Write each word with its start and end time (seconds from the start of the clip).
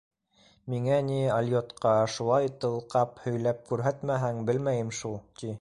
Миңә 0.73 0.95
ни, 1.09 1.19
алйотҡа, 1.33 1.93
шулай 2.15 2.51
тылҡап 2.65 3.23
һөйләп 3.27 3.63
күрһәтмәһәң, 3.71 4.45
белмәйем 4.51 4.95
шул, 5.03 5.19
ти. 5.43 5.49